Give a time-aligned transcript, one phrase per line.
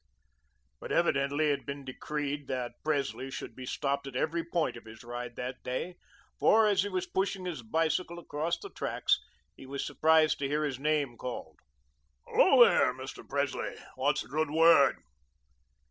[0.79, 4.85] But evidently it had been decreed that Presley should be stopped at every point of
[4.85, 5.93] his ride that day,
[6.39, 9.19] for, as he was pushing his bicycle across the tracks,
[9.55, 11.59] he was surprised to hear his name called.
[12.25, 13.23] "Hello, there, Mr.
[13.29, 13.75] Presley.
[13.93, 14.97] What's the good word?"